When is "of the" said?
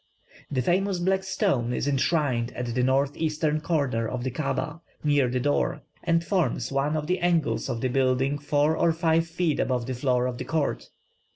4.07-4.31, 6.97-7.19, 7.69-7.87, 10.25-10.43